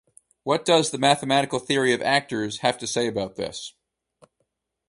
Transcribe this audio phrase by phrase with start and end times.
[0.41, 3.75] What does the mathematical theory of Actors have to say about this?